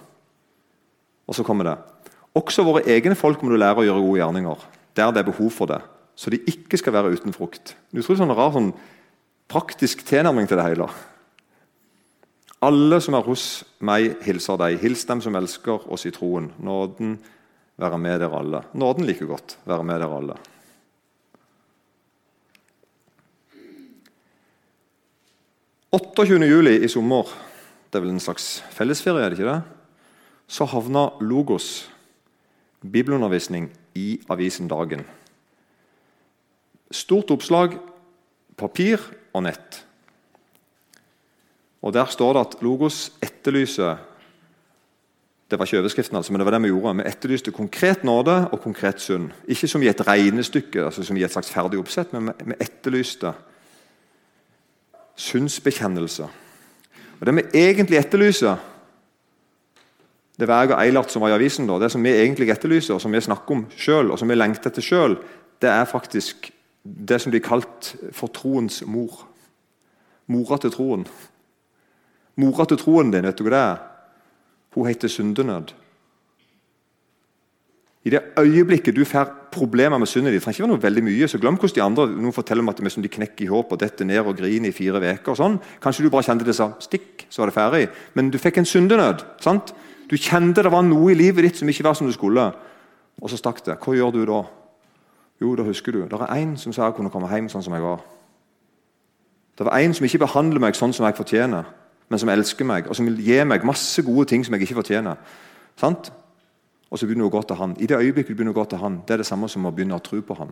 Og 1.28 1.38
så 1.38 1.46
kommer 1.48 1.70
det. 1.70 1.78
Også 2.38 2.66
våre 2.66 2.84
egne 2.90 3.16
folk 3.16 3.42
må 3.44 3.52
du 3.52 3.60
lære 3.60 3.84
å 3.84 3.86
gjøre 3.88 4.04
gode 4.04 4.22
gjerninger, 4.22 4.66
der 4.96 5.12
det 5.12 5.22
er 5.22 5.30
behov 5.30 5.52
for 5.54 5.72
det, 5.72 5.82
så 6.16 6.32
de 6.32 6.42
ikke 6.48 6.80
skal 6.80 6.94
være 6.94 7.14
uten 7.16 7.34
frukt. 7.36 7.76
Du 7.92 8.02
tror 8.02 8.16
det 8.16 8.20
er 8.20 8.26
sånn 8.26 8.38
rar 8.38 8.54
sånn 8.56 8.72
praktisk 9.52 10.06
tilnærming 10.08 10.48
til 10.48 10.60
det 10.60 10.68
hele. 10.70 10.88
Alle 12.62 13.00
som 13.02 13.16
er 13.18 13.26
hos 13.26 13.44
meg, 13.82 14.20
hilser 14.22 14.60
deg. 14.62 14.78
Hils 14.84 15.06
dem 15.10 15.22
som 15.24 15.36
elsker 15.38 15.88
oss 15.90 16.06
i 16.06 16.14
troen. 16.14 16.52
Nåden 16.62 17.16
være 17.82 17.98
med 17.98 18.20
dere 18.22 18.38
alle. 18.38 18.62
Nåden 18.78 19.08
like 19.08 19.26
godt 19.26 19.58
være 19.66 19.86
med 19.88 20.02
dere 20.04 20.18
alle. 20.22 20.38
juli 26.48 26.78
i 26.86 26.88
sommer, 26.88 27.28
det 27.90 27.98
er 27.98 28.06
vel 28.06 28.14
en 28.14 28.24
slags 28.24 28.62
fellesferie, 28.72 29.26
er 29.26 29.30
det 29.30 29.40
ikke 29.40 29.52
det? 29.52 29.62
Så 30.48 30.66
havna 30.66 31.10
Logos 31.20 31.90
bibelundervisning 32.82 33.70
i 33.96 34.22
avisen 34.30 34.68
Dagen. 34.68 35.04
Stort 36.92 37.32
oppslag, 37.32 37.80
papir 38.56 39.02
og 39.34 39.44
nett. 39.44 39.82
Og 41.82 41.94
Der 41.94 42.06
står 42.06 42.34
det 42.34 42.40
at 42.40 42.62
Logos 42.62 43.12
etterlyser 43.22 43.98
det 45.52 45.60
var 45.60 45.66
ikke 45.66 45.80
overskriften, 45.80 46.16
altså, 46.16 46.32
men 46.32 46.40
det 46.40 46.46
var 46.46 46.54
det 46.56 46.62
vi 46.64 46.70
gjorde. 46.72 46.96
Vi 46.96 47.10
etterlyste 47.10 47.52
konkret 47.52 48.04
nåde 48.04 48.48
og 48.52 48.62
konkret 48.62 49.02
synd. 49.02 49.32
Ikke 49.48 49.68
som 49.68 49.84
i 49.84 49.90
et 49.92 50.08
regnestykke, 50.08 50.86
altså 50.86 51.04
som 51.04 51.18
i 51.18 51.24
et 51.24 51.32
slags 51.32 51.52
ferdig 51.52 51.80
oppsett, 51.80 52.14
men 52.14 52.32
vi 52.46 52.56
etterlyste 52.60 53.34
syndsbekjennelse. 55.16 56.24
Og 57.20 57.26
Det 57.26 57.36
vi 57.36 57.42
egentlig 57.54 57.98
etterlyser, 57.98 58.56
det 60.40 60.50
jeg 60.50 60.72
og 60.72 60.86
Eilert 60.86 61.12
som 61.12 61.22
var 61.22 61.30
i 61.30 61.36
avisen, 61.36 61.68
da, 61.68 61.80
det 61.80 61.92
som 61.92 62.04
vi 62.04 62.10
egentlig 62.10 62.50
etterlyser, 62.50 62.94
og 62.94 63.02
som 63.02 63.12
vi 63.12 63.22
snakker 63.22 63.56
om 63.56 63.66
sjøl, 63.78 64.12
og 64.12 64.20
som 64.20 64.30
vi 64.30 64.36
lengter 64.36 64.72
etter 64.72 64.82
sjøl, 64.82 65.18
det 65.62 65.70
er 65.70 65.86
faktisk 65.86 66.52
det 66.84 67.22
som 67.22 67.30
blir 67.30 67.44
kalt 67.44 67.96
for 68.12 68.28
troens 68.28 68.82
mor. 68.88 69.28
Mora 70.28 70.58
til 70.58 70.72
troen. 70.72 71.06
Mora 72.40 72.66
til 72.66 72.80
troen 72.80 73.12
din, 73.12 73.26
vet 73.28 73.38
du 73.38 73.44
hva 73.46 73.52
det 73.54 73.62
er? 73.62 73.80
Hun 74.76 74.88
heter 74.88 75.12
syndenød. 75.12 75.74
I 78.04 78.10
det 78.10 78.22
øyeblikket 78.40 78.96
du 78.96 79.04
får 79.06 79.30
problemer 79.52 80.00
med 80.00 80.08
syndet 80.10 80.34
ditt, 80.34 80.42
trenger 80.42 80.56
ikke 80.56 80.64
være 80.64 80.74
noe 80.74 80.82
veldig 80.82 81.04
mye, 81.06 81.28
så 81.28 81.38
glem 81.38 81.58
hvordan 81.60 81.76
de 81.76 81.84
andre 81.84 82.06
noen 82.16 82.34
forteller 82.34 82.64
om 82.64 82.72
at 82.72 82.80
de 82.80 83.12
knekker 83.14 83.46
i 83.46 83.50
håp 83.52 83.72
og 83.72 83.80
detter 83.80 84.06
ned 84.06 84.24
og 84.26 84.38
griner 84.38 84.70
i 84.70 84.74
fire 84.74 84.98
uker. 84.98 85.36
Sånn. 85.36 85.60
Kanskje 85.84 86.04
du 86.04 86.10
bare 86.10 86.26
kjente 86.26 86.48
det 86.48 86.56
sa 86.58 86.72
stikk, 86.80 87.28
så 87.30 87.44
var 87.44 87.52
det 87.52 87.58
ferdig. 87.58 87.90
Men 88.16 88.32
du 88.32 88.40
fikk 88.40 88.58
en 88.58 88.66
syndenød. 88.66 89.26
sant? 89.40 89.74
Du 90.10 90.18
kjente 90.18 90.64
det 90.64 90.72
var 90.72 90.82
noe 90.82 91.12
i 91.12 91.16
livet 91.16 91.44
ditt 91.44 91.58
som 91.58 91.70
ikke 91.70 91.84
var 91.84 91.94
som 91.94 92.08
du 92.08 92.14
skulle. 92.14 92.52
Og 93.22 93.30
så 93.30 93.38
stakk 93.38 93.62
det. 93.66 93.78
Hva 93.78 93.94
gjør 93.94 94.12
du 94.12 94.26
da? 94.26 94.42
Jo, 95.42 95.56
da 95.56 95.64
husker 95.64 95.92
du. 95.92 96.02
Det 96.08 96.22
er 96.22 96.34
én 96.42 96.58
som 96.58 96.74
sa 96.74 96.86
jeg 96.86 96.96
kunne 96.96 97.12
komme 97.12 97.30
hjem 97.30 97.50
sånn 97.50 97.64
som 97.64 97.74
jeg 97.74 97.84
var. 97.84 98.02
Det 99.58 99.66
var 99.68 99.78
en 99.78 99.94
som 99.94 100.06
ikke 100.06 100.26
behandler 100.26 100.60
meg 100.60 100.76
sånn 100.76 100.94
som 100.94 101.06
jeg 101.06 101.20
fortjener 101.20 101.70
men 102.12 102.20
som 102.20 102.30
elsker 102.30 102.68
meg, 102.68 102.90
og 102.92 102.98
som 102.98 103.08
vil 103.08 103.22
gi 103.24 103.38
meg 103.48 103.64
masse 103.64 104.04
gode 104.04 104.28
ting 104.28 104.44
som 104.44 104.58
jeg 104.58 104.66
ikke 104.66 104.82
fortjener. 104.82 105.20
Sant? 105.80 106.12
Og 106.92 107.00
så 107.00 107.08
begynner 107.08 107.24
du 107.24 107.32
å 107.32 107.38
gå 107.38 107.42
til 107.48 107.56
han. 107.62 107.76
I 107.80 107.88
det 107.88 108.00
øyeblikket 108.02 108.34
du 108.34 108.36
begynner 108.36 108.52
å 108.52 108.60
gå 108.60 108.66
til 108.74 108.82
han, 108.82 109.00
det 109.08 109.16
er 109.16 109.24
det 109.24 109.30
samme 109.30 109.48
som 109.50 109.64
å 109.66 109.72
begynne 109.72 109.96
å 109.96 110.04
tro 110.04 110.20
på 110.20 110.36
han. 110.36 110.52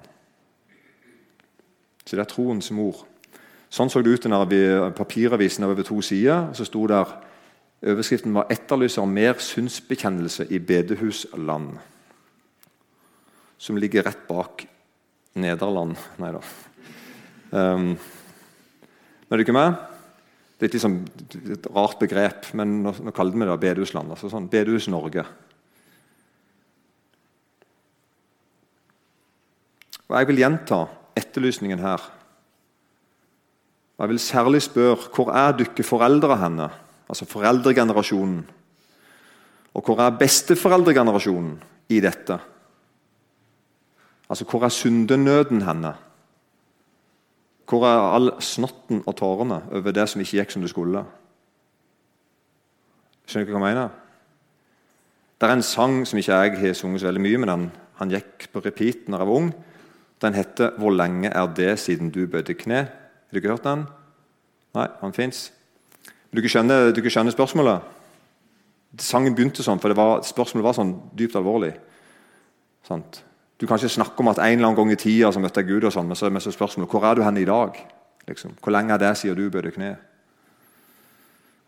Så 2.05 2.15
det 2.15 2.23
er 2.23 2.31
troens 2.31 2.71
mor. 2.71 3.03
Sånn 3.69 3.91
så 3.91 3.99
det 4.01 4.15
ut 4.15 4.25
i 4.25 4.69
papiravisen 4.95 5.67
over 5.67 5.83
to 5.83 5.99
sider. 6.01 6.47
og 6.49 6.55
så 6.55 6.65
sto 6.65 6.87
der, 6.87 7.11
Overskriften 7.79 8.33
var 8.33 8.47
'Etterlyser 8.49 9.05
mer 9.05 9.33
synsbekjennelse 9.39 10.47
i 10.51 10.59
bedehusland'. 10.59 11.77
Som 13.57 13.77
ligger 13.77 14.03
rett 14.03 14.27
bak 14.27 14.67
Nederland. 15.35 15.95
Nei 16.17 16.31
da. 16.31 16.41
Um, 17.51 17.97
er 19.31 19.37
du 19.37 19.39
ikke 19.39 19.53
med? 19.53 19.75
Det 20.59 20.65
er 20.65 20.73
et, 20.73 20.75
liksom, 20.75 20.95
et 21.55 21.67
rart 21.71 22.01
begrep, 22.01 22.49
men 22.59 22.81
nå, 22.83 22.91
nå 22.99 23.11
kaller 23.15 23.31
vi 23.31 23.47
det 23.47 23.59
bedehusland. 23.61 24.11
altså 24.11 24.27
sånn, 24.27 24.49
Bedehus 24.51 24.89
Norge. 24.91 25.23
Og 30.09 30.17
Jeg 30.17 30.27
vil 30.27 30.41
gjenta 30.41 30.81
etterlysningen 31.15 31.79
her. 31.79 32.03
Og 33.95 34.03
Jeg 34.03 34.11
vil 34.11 34.19
særlig 34.19 34.61
spørre 34.65 35.09
hvor 35.15 35.31
er 35.31 35.55
dere 35.55 35.85
foreldre 35.87 36.37
henne? 36.43 36.69
Altså 37.07 37.25
foreldregenerasjonen. 37.29 38.43
Og 39.73 39.85
hvor 39.85 40.03
er 40.03 40.17
besteforeldregenerasjonen 40.19 41.55
i 41.89 42.01
dette? 42.03 42.35
Altså 44.29 44.43
hvor 44.43 44.67
er 44.67 44.75
syndenøden 44.75 45.63
henne? 45.63 45.95
Hvor 47.69 47.85
er 47.85 48.01
all 48.15 48.31
snotten 48.41 49.03
og 49.05 49.13
tårene 49.19 49.61
over 49.77 49.93
det 49.93 50.07
som 50.09 50.21
ikke 50.21 50.39
gikk 50.39 50.53
som 50.53 50.63
det 50.65 50.71
skulle? 50.71 51.03
Skjønner 53.29 53.45
du 53.45 53.53
hva 53.53 53.59
jeg 53.59 53.75
mener? 53.75 53.91
Det 55.39 55.47
er 55.47 55.53
en 55.53 55.63
sang 55.63 55.99
som 56.09 56.17
ikke 56.19 56.39
jeg 56.39 56.57
har 56.63 56.73
sunget 56.73 57.03
så 57.03 57.07
veldig 57.07 57.21
mye, 57.23 57.41
men 57.43 57.51
han, 57.53 57.67
han 58.01 58.09
gikk 58.11 58.49
på 58.51 58.63
repeat 58.65 59.05
når 59.05 59.21
jeg 59.21 59.29
var 59.29 59.41
ung. 59.43 59.51
Den 60.19 60.33
heter 60.33 60.71
'Hvor 60.77 60.91
lenge 60.91 61.29
er 61.29 61.53
det 61.55 61.79
siden 61.79 62.09
du 62.09 62.27
bøyde 62.27 62.53
kne'? 62.53 62.89
Har 62.89 63.31
du 63.31 63.37
ikke 63.37 63.49
hørt 63.49 63.63
den? 63.63 63.85
Nei, 64.75 64.87
han 65.01 65.13
fins. 65.13 65.53
Du 66.35 66.41
skjønner, 66.41 66.91
du 66.91 67.01
ikke 67.01 67.09
skjønner 67.09 67.31
spørsmålet? 67.31 67.81
Sangen 68.97 69.35
begynte 69.35 69.63
sånn, 69.63 69.79
for 69.79 69.93
var, 69.93 70.21
spørsmålet 70.21 70.65
var 70.65 70.73
sånn 70.73 70.93
dypt 71.17 71.35
alvorlig. 71.35 71.73
Sant? 72.83 73.23
Du 73.59 73.67
kan 73.67 73.75
ikke 73.75 73.91
snakke 73.91 74.23
om 74.23 74.29
at 74.31 74.39
en 74.39 74.55
eller 74.55 74.69
annen 74.69 74.77
gang 74.77 74.91
i 74.93 74.99
tida 74.99 75.31
så 75.35 75.41
møtte 75.43 75.59
jeg 75.59 75.67
Gud, 75.67 75.87
og 75.89 75.91
sånn, 75.91 76.07
men 76.07 76.15
så 76.15 76.29
er 76.29 76.55
spørsmålet 76.55 76.91
hvor 76.91 77.03
er 77.03 77.17
du 77.17 77.23
hen 77.25 77.41
i 77.41 77.47
dag? 77.47 77.75
Liksom. 78.29 78.55
Hvor 78.61 78.71
lenge 78.71 78.93
er 78.95 79.01
det 79.01 79.17
siden 79.17 79.35
du 79.35 79.49
bød 79.51 79.71
kne? 79.75 79.97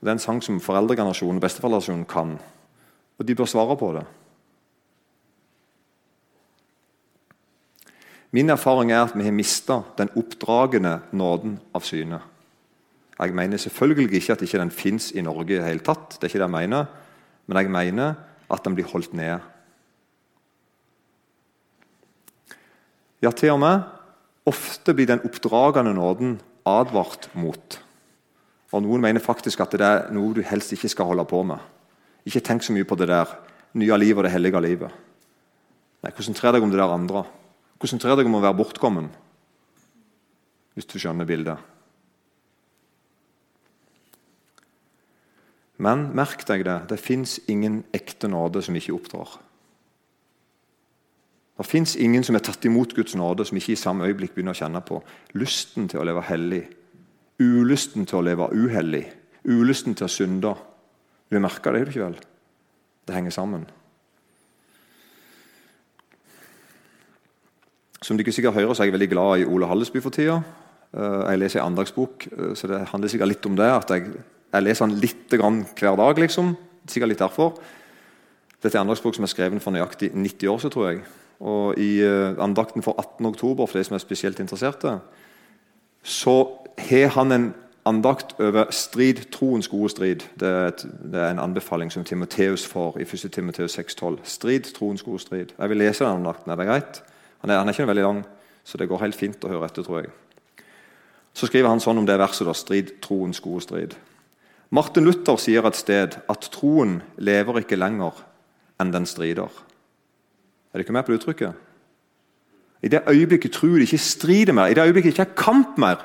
Det 0.02 0.10
er 0.10 0.16
en 0.16 0.24
sang 0.24 0.40
som 0.42 0.62
foreldregenerasjonen 0.64 1.38
og 1.38 1.44
besteforeldregenerasjonen 1.44 2.08
kan. 2.10 2.38
Og 3.20 3.28
de 3.28 3.36
bør 3.36 3.50
svare 3.50 3.78
på 3.78 3.92
det. 3.98 4.06
Min 8.32 8.50
erfaring 8.50 8.94
er 8.96 9.04
at 9.04 9.16
vi 9.16 9.28
har 9.28 9.36
mista 9.36 9.82
den 9.98 10.10
oppdragende 10.16 11.02
nåden 11.12 11.60
av 11.76 11.84
syne. 11.84 12.22
Jeg 13.20 13.36
mener 13.38 13.60
selvfølgelig 13.60 14.16
ikke 14.18 14.34
at 14.34 14.42
ikke 14.42 14.62
den 14.62 14.72
fins 14.72 15.12
i 15.12 15.22
Norge 15.22 15.54
i 15.54 15.60
det 15.60 15.68
hele 15.68 15.84
tatt. 15.86 16.16
det 16.16 16.24
er 16.24 16.32
ikke 16.32 16.40
det 16.40 16.48
jeg 16.48 16.58
mener, 16.58 16.86
Men 17.48 17.58
jeg 17.58 17.72
mener 17.72 18.14
at 18.50 18.64
den 18.64 18.76
blir 18.76 18.86
holdt 18.86 19.14
nede. 19.14 19.40
Ja, 23.22 23.30
til 23.30 23.54
og 23.54 23.62
med 23.62 23.84
ofte 24.50 24.96
blir 24.98 25.06
den 25.10 25.22
oppdragende 25.28 25.94
nåden 25.94 26.40
advart 26.66 27.30
mot. 27.38 27.78
Og 28.72 28.84
Noen 28.84 29.04
mener 29.04 29.24
faktisk 29.24 29.62
at 29.62 29.76
det 29.78 29.86
er 29.86 30.10
noe 30.16 30.34
du 30.34 30.42
helst 30.46 30.74
ikke 30.74 30.90
skal 30.90 31.12
holde 31.12 31.26
på 31.30 31.44
med. 31.46 31.60
Ikke 32.26 32.42
tenk 32.42 32.66
så 32.66 32.74
mye 32.74 32.88
på 32.88 32.98
det 32.98 33.10
der 33.12 33.30
nye 33.78 33.98
livet 34.00 34.22
og 34.22 34.28
det 34.28 34.34
hellige 34.34 34.62
livet. 34.64 34.94
Nei, 36.02 36.14
Konsentrer 36.16 36.56
deg 36.56 36.64
om 36.66 36.72
det 36.72 36.80
der 36.80 36.94
andre. 36.94 37.26
Konsentrer 37.82 38.18
deg 38.18 38.30
om 38.30 38.40
å 38.40 38.44
være 38.44 38.58
bortkommen. 38.58 39.12
Hvis 40.74 40.88
du 40.90 40.98
skjønner 40.98 41.28
bildet. 41.28 41.60
Men 45.82 46.10
merk 46.16 46.46
deg 46.48 46.64
det, 46.66 46.78
det 46.90 47.02
fins 47.02 47.40
ingen 47.50 47.82
ekte 47.94 48.30
nåde 48.30 48.62
som 48.66 48.78
ikke 48.78 48.94
oppdrar. 48.96 49.40
Det 51.62 51.70
fins 51.70 51.92
ingen 51.96 52.24
som 52.26 52.34
er 52.34 52.42
tatt 52.42 52.66
imot 52.66 52.96
Guds 52.98 53.14
nåde, 53.14 53.46
som 53.46 53.58
ikke 53.60 53.76
i 53.76 53.78
samme 53.78 54.08
øyeblikk 54.08 54.32
begynner 54.34 54.56
å 54.56 54.58
kjenne 54.58 54.80
på 54.82 54.98
lysten 55.38 55.86
til 55.92 56.02
å 56.02 56.06
leve 56.08 56.24
hellig, 56.26 56.64
ulysten 57.38 58.08
til 58.10 58.18
å 58.18 58.24
leve 58.26 58.48
uhellig, 58.50 59.04
ulysten 59.46 59.94
til 59.94 60.08
å 60.08 60.10
synde. 60.10 60.56
Du 61.30 61.38
merker 61.38 61.78
det, 61.78 61.84
ikke 61.92 62.08
vel? 62.08 62.18
Det 63.06 63.14
henger 63.14 63.36
sammen. 63.36 63.68
Som 68.02 68.18
dere 68.18 68.34
sikkert 68.34 68.58
hører, 68.58 68.74
så 68.74 68.82
er 68.82 68.90
jeg 68.90 68.98
veldig 68.98 69.12
glad 69.14 69.44
i 69.44 69.46
Ole 69.46 69.70
Hallesby 69.70 70.02
for 70.02 70.18
tida. 70.18 70.42
Eh, 70.98 71.22
jeg 71.30 71.44
leser 71.44 71.62
en 71.62 71.70
andagsbok, 71.76 72.26
eh, 72.32 72.52
så 72.58 72.74
det 72.74 72.82
handler 72.90 73.14
sikkert 73.14 73.36
litt 73.36 73.46
om 73.46 73.62
det. 73.62 73.70
at 73.70 73.90
Jeg, 73.90 74.10
jeg 74.50 74.64
leser 74.64 74.88
den 74.88 74.98
litt 74.98 75.30
hver 75.30 75.96
dag. 75.96 76.18
liksom. 76.18 76.58
Sikkert 76.88 77.10
litt 77.10 77.22
derfor. 77.22 77.54
Dette 78.58 78.74
er 78.76 78.82
en 78.82 78.90
andagsbok 78.90 79.14
som 79.14 79.24
er 79.30 79.36
skrevet 79.38 79.62
for 79.62 79.72
nøyaktig 79.72 80.10
90 80.18 80.48
år 80.50 80.58
siden, 80.58 80.72
tror 80.72 80.90
jeg. 80.90 81.04
Og 81.42 81.80
I 81.80 82.04
uh, 82.06 82.38
andakten 82.44 82.84
for 82.86 82.96
18. 83.00 83.26
oktober, 83.26 83.66
for 83.66 83.78
de 83.78 83.84
som 83.84 83.98
er 83.98 84.04
spesielt 84.04 84.40
interesserte, 84.40 85.00
så 86.04 86.36
har 86.78 87.08
han 87.18 87.32
en 87.32 87.54
andakt 87.86 88.36
over 88.40 88.70
strid, 88.70 89.26
troens 89.32 89.68
gode 89.68 89.90
strid. 89.90 90.26
Det 90.40 90.48
er, 90.48 90.68
et, 90.68 90.86
det 91.14 91.22
er 91.22 91.32
en 91.32 91.40
anbefaling 91.40 91.92
som 91.92 92.04
Timoteus 92.06 92.66
får 92.68 93.00
i 93.02 93.08
1. 93.08 93.32
Timoteus 93.32 93.80
6,12. 93.80 94.20
Strid, 94.24 94.74
troens 94.76 95.04
gode 95.04 95.20
strid. 95.20 95.56
Jeg 95.58 95.70
vil 95.70 95.82
lese 95.82 96.06
den 96.06 96.22
andakten. 96.22 96.52
Er 96.52 96.56
det 96.56 96.68
greit? 96.68 97.04
Han 97.42 97.50
er, 97.50 97.58
han 97.58 97.68
er 97.68 97.74
ikke 97.74 97.88
veldig 97.88 98.04
lang, 98.04 98.26
så 98.64 98.78
det 98.78 98.90
går 98.90 99.02
helt 99.02 99.18
fint 99.18 99.44
å 99.44 99.50
høre 99.50 99.66
etter, 99.66 99.86
tror 99.86 100.04
jeg. 100.04 100.14
Så 101.34 101.48
skriver 101.48 101.72
han 101.72 101.82
sånn 101.82 101.98
om 101.98 102.06
det 102.06 102.20
verset. 102.22 102.46
da, 102.46 102.54
Strid, 102.54 103.00
troens 103.02 103.42
gode 103.42 103.64
strid. 103.66 103.98
Martin 104.70 105.04
Luther 105.08 105.40
sier 105.42 105.66
et 105.68 105.76
sted 105.80 106.20
at 106.30 106.50
troen 106.54 107.02
lever 107.18 107.64
ikke 107.64 107.80
lenger 107.80 108.22
enn 108.80 108.94
den 108.94 109.08
strider. 109.10 109.50
Er 110.74 110.82
dere 110.82 110.96
med 110.96 111.04
på 111.06 111.12
det 111.12 111.20
uttrykket? 111.20 111.54
I 112.82 112.90
det 112.90 113.04
øyeblikket 113.10 113.54
troen 113.54 113.84
ikke 113.84 113.98
strider 113.98 114.54
mer, 114.54 114.72
i 114.72 114.74
det 114.74 114.84
øyeblikket 114.88 115.14
ikke 115.14 115.28
er 115.28 115.38
kamp 115.38 115.78
mer, 115.78 116.02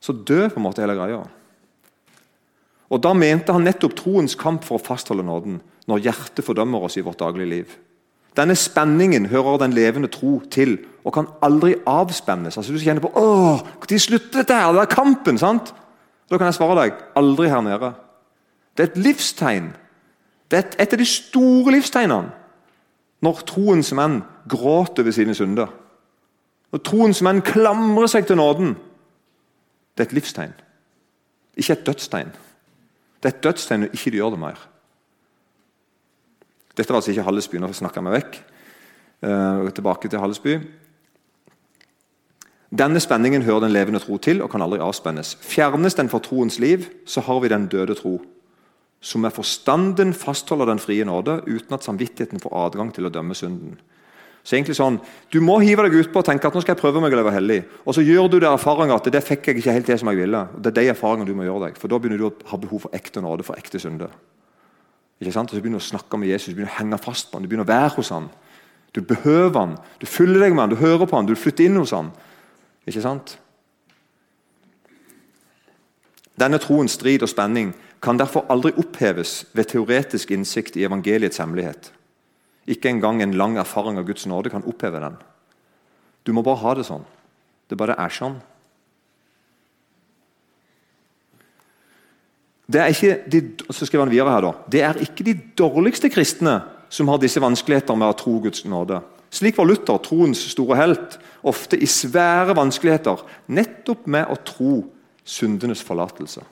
så 0.00 0.12
dør 0.12 0.48
på 0.48 0.60
en 0.60 0.62
måte 0.62 0.82
hele 0.84 0.94
greia. 0.94 1.24
Og 2.88 3.02
Da 3.02 3.12
mente 3.12 3.52
han 3.52 3.64
nettopp 3.66 3.96
troens 3.96 4.34
kamp 4.34 4.64
for 4.64 4.78
å 4.78 4.84
fastholde 4.84 5.26
nåden, 5.26 5.60
når 5.88 6.04
hjertet 6.06 6.44
fordømmer 6.44 6.84
oss 6.86 6.96
i 6.96 7.04
vårt 7.04 7.18
daglige 7.18 7.50
liv. 7.50 7.76
Denne 8.36 8.54
spenningen 8.56 9.26
hører 9.26 9.58
den 9.58 9.74
levende 9.74 10.08
tro 10.08 10.38
til 10.50 10.78
og 11.04 11.12
kan 11.14 11.26
aldri 11.42 11.74
avspennes. 11.86 12.56
Altså 12.56 12.72
Du 12.72 12.78
kjenner 12.78 13.02
på 13.02 13.10
åh, 13.16 13.64
Når 13.80 13.98
slutter 14.00 14.38
dette 14.38 14.54
her? 14.54 14.72
Det 14.72 14.80
er 14.80 14.94
kampen! 14.94 15.38
sant? 15.38 15.74
Da 16.30 16.38
kan 16.38 16.46
jeg 16.46 16.54
svare 16.54 16.82
deg 16.82 16.92
aldri 17.16 17.48
her 17.48 17.60
nede. 17.60 17.94
Det 18.76 18.84
er 18.84 18.90
et 18.92 19.04
livstegn. 19.04 19.72
Det 20.50 20.56
er 20.56 20.62
et, 20.62 20.76
et 20.78 20.92
av 20.92 20.98
de 20.98 21.04
store 21.04 21.72
livstegnene 21.72 22.37
når 23.24 23.44
troens 23.48 23.92
menn 23.96 24.20
gråter 24.48 25.02
over 25.02 25.14
sine 25.14 25.34
synder. 25.34 25.70
Når 26.72 26.82
troens 26.86 27.22
menn 27.24 27.42
klamrer 27.42 28.10
seg 28.10 28.28
til 28.28 28.38
nåden. 28.38 28.76
Det 29.96 30.04
er 30.04 30.10
et 30.10 30.18
livstegn, 30.18 30.52
ikke 31.58 31.74
et 31.74 31.86
dødstegn. 31.86 32.34
Det 33.18 33.30
er 33.30 33.34
et 33.34 33.44
dødstegn 33.44 33.86
når 33.86 33.96
ikke 33.96 34.12
de 34.14 34.20
gjør 34.20 34.34
det 34.36 34.42
mer. 34.42 34.60
Dette 36.78 36.94
var 36.94 37.00
altså 37.00 37.10
ikke 37.10 37.26
Hallesby. 37.26 37.58
Nå 37.58 37.72
snakker 37.74 37.98
jeg 37.98 38.06
meg 38.06 38.14
vekk. 38.20 38.36
Uh, 39.18 39.70
tilbake 39.74 40.08
til 40.08 40.22
Hallesby. 40.22 40.60
Denne 42.78 43.00
spenningen 43.00 43.42
hører 43.42 43.64
den 43.64 43.72
levende 43.72 43.98
tro 43.98 44.18
til 44.22 44.42
og 44.44 44.52
kan 44.52 44.62
aldri 44.62 44.78
avspennes. 44.84 45.34
Fjernes 45.40 45.96
den 45.98 46.10
fra 46.12 46.20
troens 46.22 46.60
liv, 46.62 46.84
så 47.06 47.24
har 47.26 47.40
vi 47.40 47.50
den 47.50 47.66
døde 47.66 47.96
tro, 47.98 48.20
som 49.00 49.22
med 49.22 49.32
forstanden 49.34 50.14
fastholder 50.14 50.72
den 50.72 50.80
frie 50.82 51.04
nåde, 51.06 51.40
uten 51.46 51.74
at 51.74 51.86
samvittigheten 51.86 52.42
får 52.42 52.56
adgang 52.66 52.90
til 52.94 53.06
å 53.06 53.12
dømme 53.14 53.36
synden. 53.38 53.76
Så 54.42 54.56
egentlig 54.56 54.78
sånn, 54.78 55.00
Du 55.30 55.40
må 55.44 55.58
hive 55.60 55.84
deg 55.84 55.98
utpå 56.00 56.22
og 56.22 56.24
tenke 56.24 56.48
at 56.48 56.54
nå 56.54 56.62
skal 56.62 56.74
jeg 56.74 56.80
prøve 56.80 57.02
meg 57.02 57.12
å 57.12 57.18
leve 57.20 57.34
hellig. 57.34 57.58
Og 57.84 57.94
så 57.94 58.00
gjør 58.00 58.30
du 58.30 58.38
det 58.40 58.48
erfaringer 58.48 58.96
at 58.96 59.10
det 59.12 59.20
fikk 59.22 59.46
jeg 59.46 59.58
ikke 59.58 59.74
helt 59.76 59.86
til 59.86 59.98
som 59.98 60.08
jeg 60.08 60.22
ville. 60.22 60.48
Det 60.56 60.70
er 60.72 60.76
de 60.80 60.88
erfaringene 60.94 61.28
du 61.28 61.34
må 61.36 61.44
gjøre 61.44 61.68
deg, 61.68 61.78
for 61.78 61.88
Da 61.88 61.98
begynner 61.98 62.18
du 62.18 62.26
å 62.30 62.34
ha 62.48 62.56
behov 62.56 62.86
for 62.86 62.96
ekte 62.96 63.20
nåde, 63.20 63.44
for 63.44 63.60
ekte 63.60 63.78
synder. 63.78 64.08
Ikke 65.20 65.34
sant? 65.34 65.50
Og 65.50 65.58
så 65.58 65.60
begynner 65.60 65.82
du 65.82 65.84
å 65.84 65.90
snakke 65.90 66.18
med 66.18 66.30
Jesus, 66.30 66.48
du 66.48 66.54
begynner 66.54 66.72
å 66.72 66.78
henge 66.78 66.98
fast 67.02 67.28
på 67.28 67.36
han, 67.36 67.44
du 67.44 67.50
begynner 67.50 67.66
å 67.66 67.72
være 67.74 67.94
hos 67.98 68.12
han. 68.14 68.30
Du 68.94 69.02
behøver 69.02 69.58
han, 69.58 69.76
du 70.00 70.06
fyller 70.06 70.40
deg 70.40 70.54
med 70.54 70.64
han, 70.64 70.72
du 70.72 70.80
hører 70.80 71.06
på 71.06 71.16
han, 71.16 71.28
du 71.28 71.36
flytter 71.36 71.68
inn 71.68 71.76
hos 71.76 71.92
han. 71.92 72.08
Ikke 72.88 73.04
sant? 73.04 73.36
Denne 76.38 76.60
troens 76.62 76.94
strid 76.94 77.24
og 77.26 77.28
spenning 77.28 77.74
kan 78.00 78.18
derfor 78.18 78.46
aldri 78.52 78.72
oppheves 78.78 79.42
ved 79.56 79.70
teoretisk 79.72 80.30
innsikt 80.30 80.76
i 80.76 80.84
evangeliets 80.86 81.40
hemmelighet. 81.42 81.90
Ikke 82.68 82.90
engang 82.90 83.22
en 83.22 83.34
lang 83.34 83.56
erfaring 83.58 83.98
av 83.98 84.06
Guds 84.06 84.26
nåde 84.26 84.52
kan 84.52 84.66
oppheve 84.68 85.00
den. 85.02 85.16
Du 86.22 86.32
må 86.36 86.44
bare 86.44 86.60
ha 86.62 86.74
det 86.78 86.86
sånn. 86.86 87.06
Det 87.68 87.78
bare 87.80 87.96
er 87.98 88.12
sånn. 88.12 88.38
Det 92.68 92.80
er 92.82 92.92
ikke 92.92 93.14
de, 93.32 93.40
så 93.72 93.86
skriver 93.88 94.04
han 94.04 94.12
videre 94.12 94.32
her 94.34 94.44
da, 94.44 94.50
det 94.68 94.82
er 94.84 94.98
ikke 95.00 95.24
de 95.24 95.34
dårligste 95.56 96.10
kristne 96.12 96.58
som 96.92 97.08
har 97.08 97.20
disse 97.22 97.40
vanskeligheter 97.40 97.96
med 97.96 98.12
å 98.12 98.16
tro 98.16 98.34
Guds 98.44 98.66
nåde. 98.68 99.00
Slik 99.32 99.56
var 99.56 99.68
Luther, 99.68 99.96
troens 100.04 100.40
store 100.52 100.76
helt, 100.76 101.16
ofte 101.48 101.80
i 101.80 101.88
svære 101.88 102.56
vanskeligheter 102.56 103.24
nettopp 103.56 104.06
med 104.08 104.28
å 104.28 104.36
tro 104.44 104.74
syndenes 105.28 105.80
forlatelse. 105.84 106.44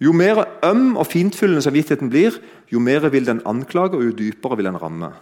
Jo 0.00 0.12
mer 0.12 0.44
øm 0.64 0.96
og 1.00 1.06
fintfyllende 1.08 1.62
samvittigheten 1.64 2.10
blir, 2.12 2.36
jo 2.72 2.80
mer 2.82 3.08
vil 3.08 3.26
den 3.26 3.40
anklage 3.48 3.96
og 3.96 4.04
jo 4.04 4.12
dypere 4.18 4.58
vil 4.58 4.68
den 4.68 4.82
ramme. 4.82 5.12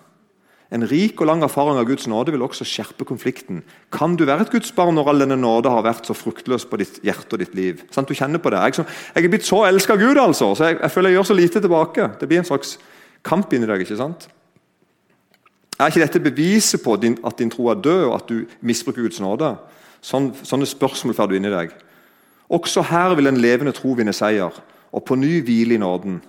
En 0.74 0.82
rik 0.90 1.20
og 1.20 1.28
lang 1.28 1.42
erfaring 1.44 1.78
av 1.78 1.86
Guds 1.86 2.08
nåde 2.10 2.32
vil 2.34 2.42
også 2.42 2.64
skjerpe 2.66 3.06
konflikten. 3.06 3.60
Kan 3.94 4.16
du 4.18 4.24
være 4.26 4.46
et 4.46 4.50
Guds 4.50 4.72
barn 4.74 4.96
når 4.96 5.10
all 5.12 5.22
denne 5.22 5.36
nåde 5.38 5.70
har 5.70 5.84
vært 5.86 6.08
så 6.08 6.16
fruktløs 6.16 6.64
på 6.66 6.80
ditt 6.80 6.98
hjerte 7.04 7.36
og 7.36 7.42
ditt 7.44 7.54
liv? 7.54 7.84
Sånn, 7.94 8.08
Du 8.08 8.14
kjenner 8.16 8.42
på 8.42 8.50
det. 8.50 8.58
Jeg, 8.58 8.86
jeg 9.14 9.24
er 9.24 9.30
blitt 9.30 9.46
så 9.46 9.60
elska 9.68 9.94
av 9.94 10.02
Gud, 10.02 10.18
altså, 10.18 10.54
så 10.56 10.72
jeg, 10.72 10.80
jeg, 10.80 10.90
føler 10.90 11.12
jeg 11.12 11.18
gjør 11.20 11.28
så 11.30 11.36
lite 11.38 11.62
tilbake. 11.62 12.08
Det 12.18 12.28
blir 12.30 12.42
en 12.42 12.48
slags 12.48 12.78
kamp 13.22 13.52
inni 13.52 13.68
deg. 13.70 13.84
ikke 13.84 14.00
sant? 14.00 14.26
Er 15.78 15.92
ikke 15.92 16.02
dette 16.02 16.24
beviset 16.24 16.82
på 16.82 16.96
din, 16.96 17.18
at 17.22 17.38
din 17.38 17.50
tro 17.52 17.68
er 17.70 17.78
død, 17.84 18.04
og 18.08 18.14
at 18.18 18.28
du 18.32 18.42
misbruker 18.64 19.04
Guds 19.04 19.22
nåde? 19.22 19.54
Sånn, 20.02 20.32
sånne 20.42 20.66
spørsmål 20.66 21.14
får 21.14 21.30
du 21.30 21.38
inni 21.38 21.54
deg. 21.54 21.76
Også 22.48 22.82
her 22.82 23.14
vil 23.14 23.26
en 23.26 23.40
levende 23.40 23.72
tro 23.72 23.94
vinne 23.96 24.12
seier, 24.12 24.52
og 24.92 25.04
på 25.04 25.16
ny 25.18 25.42
hvile 25.44 25.74
i 25.74 25.80
nåden. 25.80 26.20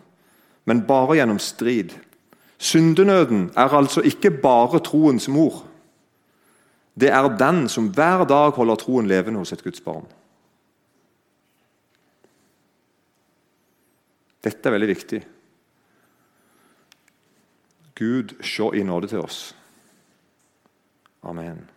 Men 0.66 0.86
bare 0.88 1.20
gjennom 1.20 1.40
strid. 1.40 1.94
Syndenøden 2.58 3.52
er 3.56 3.74
altså 3.74 4.02
ikke 4.02 4.32
bare 4.32 4.80
troens 4.80 5.28
mor. 5.28 5.66
Det 7.00 7.10
er 7.12 7.38
den 7.38 7.68
som 7.70 7.90
hver 7.92 8.24
dag 8.26 8.52
holder 8.56 8.76
troen 8.76 9.08
levende 9.08 9.40
hos 9.40 9.52
et 9.52 9.64
Guds 9.64 9.82
barn. 9.82 10.06
Dette 14.44 14.70
er 14.70 14.76
veldig 14.76 14.88
viktig. 14.88 15.22
Gud, 17.96 18.36
se 18.44 18.70
i 18.76 18.84
nåde 18.84 19.08
til 19.08 19.20
oss. 19.20 19.56
Amen. 21.24 21.70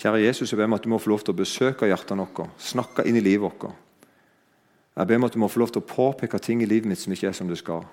Kjære 0.00 0.22
Jesus, 0.22 0.48
jeg 0.52 0.56
ber 0.56 0.64
om 0.64 0.78
at 0.78 0.84
du 0.84 0.88
må 0.88 0.98
få 0.98 1.10
lov 1.12 1.20
til 1.20 1.34
å 1.34 1.36
besøke 1.36 1.88
hjertene 1.90 2.24
våre, 2.24 2.48
snakke 2.56 3.04
inn 3.04 3.18
i 3.20 3.24
livet 3.24 3.44
vårt. 3.44 3.66
Jeg 4.96 5.08
ber 5.10 5.20
om 5.20 5.26
at 5.26 5.34
du 5.34 5.42
må 5.42 5.48
få 5.52 5.60
lov 5.60 5.74
til 5.74 5.82
å 5.82 5.88
påpeke 5.90 6.40
ting 6.40 6.62
i 6.64 6.68
livet 6.68 6.88
mitt 6.88 7.02
som 7.02 7.12
ikke 7.12 7.28
er 7.28 7.36
som 7.36 7.50
det 7.50 7.58
skal. 7.60 7.84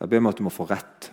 Jeg 0.00 0.12
ber 0.12 0.20
om 0.20 0.28
at 0.28 0.36
du 0.36 0.44
må 0.44 0.52
få 0.52 0.68
rett. 0.68 1.08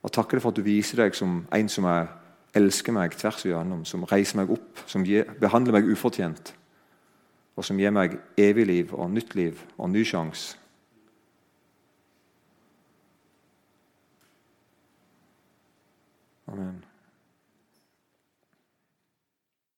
Og 0.00 0.12
takker 0.16 0.38
deg 0.38 0.44
for 0.46 0.54
at 0.54 0.56
du 0.56 0.64
viser 0.64 1.04
deg 1.04 1.18
som 1.18 1.42
en 1.52 1.68
som 1.68 1.84
jeg 1.90 2.08
elsker 2.56 2.96
meg 2.96 3.20
tvers 3.20 3.44
igjennom, 3.44 3.84
som 3.84 4.08
reiser 4.08 4.40
meg 4.40 4.56
opp, 4.56 4.84
som 4.88 5.04
behandler 5.04 5.76
meg 5.76 5.92
ufortjent, 5.92 6.54
og 7.60 7.66
som 7.66 7.78
gir 7.78 7.92
meg 7.92 8.16
evig 8.40 8.66
liv 8.72 8.96
og 8.96 9.12
nytt 9.12 9.36
liv 9.36 9.60
og 9.76 9.92
ny 9.92 10.06
sjanse. 10.08 10.56
Amen. 16.50 16.80